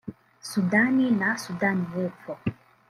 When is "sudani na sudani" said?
0.49-1.85